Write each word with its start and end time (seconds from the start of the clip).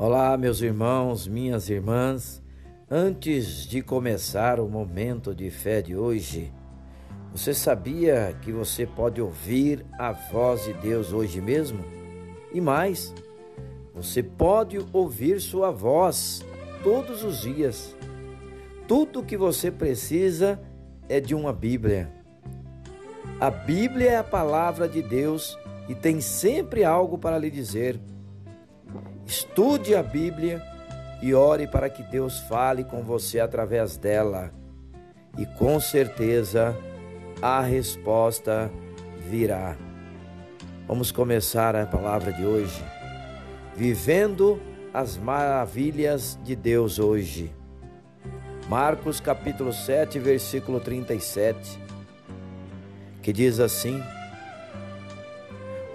Olá, 0.00 0.36
meus 0.36 0.62
irmãos, 0.62 1.26
minhas 1.26 1.68
irmãs. 1.68 2.40
Antes 2.88 3.66
de 3.66 3.82
começar 3.82 4.60
o 4.60 4.68
momento 4.68 5.34
de 5.34 5.50
fé 5.50 5.82
de 5.82 5.96
hoje, 5.96 6.52
você 7.32 7.52
sabia 7.52 8.32
que 8.40 8.52
você 8.52 8.86
pode 8.86 9.20
ouvir 9.20 9.84
a 9.98 10.12
voz 10.12 10.62
de 10.62 10.72
Deus 10.74 11.12
hoje 11.12 11.40
mesmo? 11.40 11.84
E 12.54 12.60
mais, 12.60 13.12
você 13.92 14.22
pode 14.22 14.78
ouvir 14.92 15.40
sua 15.40 15.72
voz 15.72 16.46
todos 16.84 17.24
os 17.24 17.40
dias. 17.40 17.96
Tudo 18.86 19.18
o 19.18 19.24
que 19.24 19.36
você 19.36 19.68
precisa 19.68 20.60
é 21.08 21.18
de 21.18 21.34
uma 21.34 21.52
Bíblia. 21.52 22.08
A 23.40 23.50
Bíblia 23.50 24.12
é 24.12 24.16
a 24.16 24.22
palavra 24.22 24.88
de 24.88 25.02
Deus 25.02 25.58
e 25.88 25.94
tem 25.96 26.20
sempre 26.20 26.84
algo 26.84 27.18
para 27.18 27.36
lhe 27.36 27.50
dizer. 27.50 28.00
Estude 29.28 29.94
a 29.94 30.02
Bíblia 30.02 30.62
e 31.20 31.34
ore 31.34 31.66
para 31.66 31.90
que 31.90 32.02
Deus 32.02 32.40
fale 32.40 32.82
com 32.82 33.02
você 33.02 33.38
através 33.38 33.98
dela. 33.98 34.50
E 35.36 35.44
com 35.44 35.78
certeza 35.78 36.74
a 37.42 37.60
resposta 37.60 38.70
virá. 39.28 39.76
Vamos 40.86 41.12
começar 41.12 41.76
a 41.76 41.84
palavra 41.84 42.32
de 42.32 42.46
hoje. 42.46 42.82
Vivendo 43.76 44.58
as 44.94 45.18
maravilhas 45.18 46.38
de 46.42 46.56
Deus 46.56 46.98
hoje. 46.98 47.54
Marcos 48.66 49.20
capítulo 49.20 49.74
7, 49.74 50.18
versículo 50.18 50.80
37, 50.80 51.78
que 53.20 53.30
diz 53.30 53.60
assim: 53.60 54.02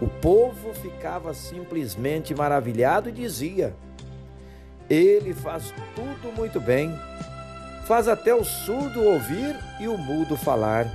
o 0.00 0.08
povo 0.08 0.72
ficava 0.72 1.34
simplesmente 1.34 2.34
maravilhado 2.34 3.08
e 3.08 3.12
dizia: 3.12 3.74
Ele 4.88 5.34
faz 5.34 5.74
tudo 5.94 6.34
muito 6.34 6.58
bem, 6.58 6.90
faz 7.86 8.08
até 8.08 8.34
o 8.34 8.42
surdo 8.42 9.02
ouvir 9.02 9.54
e 9.78 9.86
o 9.86 9.98
mudo 9.98 10.36
falar. 10.36 10.86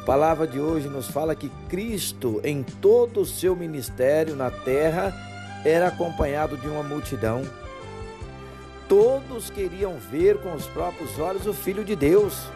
A 0.00 0.04
palavra 0.06 0.46
de 0.46 0.60
hoje 0.60 0.88
nos 0.88 1.08
fala 1.08 1.34
que 1.34 1.48
Cristo, 1.68 2.40
em 2.44 2.62
todo 2.62 3.20
o 3.20 3.26
seu 3.26 3.56
ministério 3.56 4.36
na 4.36 4.50
terra, 4.50 5.12
era 5.64 5.88
acompanhado 5.88 6.56
de 6.56 6.68
uma 6.68 6.82
multidão. 6.82 7.42
Todos 8.88 9.50
queriam 9.50 9.98
ver 9.98 10.38
com 10.38 10.54
os 10.54 10.66
próprios 10.66 11.18
olhos 11.18 11.46
o 11.46 11.52
Filho 11.52 11.84
de 11.84 11.96
Deus. 11.96 12.46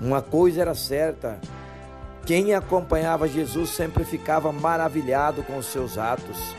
Uma 0.00 0.22
coisa 0.22 0.62
era 0.62 0.74
certa: 0.74 1.38
quem 2.26 2.54
acompanhava 2.54 3.28
Jesus 3.28 3.70
sempre 3.70 4.04
ficava 4.04 4.50
maravilhado 4.50 5.44
com 5.44 5.56
os 5.56 5.66
seus 5.66 5.96
atos. 5.96 6.56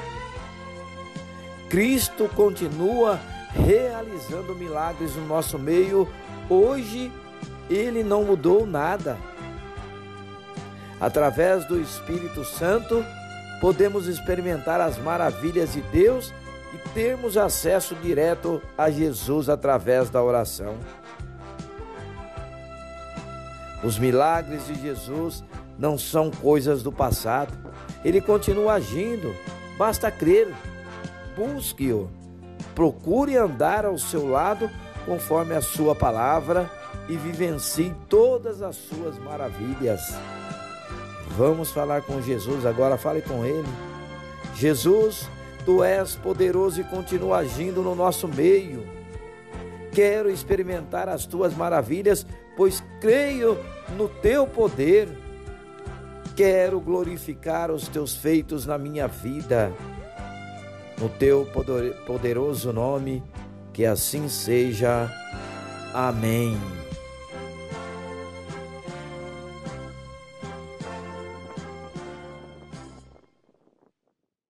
Cristo 1.69 2.29
continua 2.33 3.19
realizando 3.53 4.55
milagres 4.55 5.13
no 5.15 5.27
nosso 5.27 5.59
meio. 5.59 6.07
Hoje 6.49 7.11
ele 7.69 8.01
não 8.01 8.23
mudou 8.23 8.65
nada. 8.65 9.17
Através 11.01 11.65
do 11.65 11.79
Espírito 11.79 12.45
Santo, 12.45 13.03
podemos 13.59 14.07
experimentar 14.07 14.79
as 14.79 14.97
maravilhas 14.97 15.73
de 15.73 15.81
Deus 15.81 16.33
e 16.73 16.89
termos 16.89 17.35
acesso 17.35 17.93
direto 17.95 18.61
a 18.77 18.89
Jesus 18.89 19.49
através 19.49 20.09
da 20.09 20.23
oração. 20.23 20.77
Os 23.83 23.99
milagres 23.99 24.65
de 24.65 24.75
Jesus 24.75 25.43
não 25.77 25.97
são 25.97 26.31
coisas 26.31 26.81
do 26.81 26.91
passado. 26.91 27.53
Ele 28.03 28.21
continua 28.21 28.73
agindo, 28.73 29.35
basta 29.77 30.09
crer. 30.11 30.53
Busque-o. 31.35 32.09
Procure 32.73 33.37
andar 33.37 33.85
ao 33.85 33.97
seu 33.97 34.29
lado 34.29 34.69
conforme 35.05 35.55
a 35.55 35.61
sua 35.61 35.95
palavra 35.95 36.69
e 37.07 37.15
vivencie 37.15 37.93
todas 38.09 38.61
as 38.61 38.75
suas 38.75 39.17
maravilhas. 39.19 40.01
Vamos 41.37 41.71
falar 41.71 42.01
com 42.01 42.21
Jesus 42.21 42.65
agora, 42.65 42.97
fale 42.97 43.21
com 43.21 43.45
ele. 43.45 43.67
Jesus, 44.55 45.29
tu 45.65 45.83
és 45.83 46.15
poderoso 46.15 46.81
e 46.81 46.83
continua 46.83 47.37
agindo 47.37 47.81
no 47.81 47.93
nosso 47.93 48.27
meio. 48.27 48.87
Quero 49.91 50.29
experimentar 50.29 51.07
as 51.07 51.25
tuas 51.25 51.55
maravilhas, 51.55 52.25
pois 52.55 52.83
creio 52.99 53.57
no 53.95 54.09
teu 54.09 54.47
poder. 54.47 55.26
Quero 56.37 56.79
glorificar 56.79 57.71
os 57.71 57.87
teus 57.87 58.15
feitos 58.15 58.63
na 58.63 58.77
minha 58.77 59.07
vida. 59.07 59.73
No 60.99 61.09
teu 61.09 61.47
poderoso 62.05 62.71
nome, 62.71 63.23
que 63.73 63.83
assim 63.83 64.29
seja. 64.29 65.11
Amém. 65.91 66.55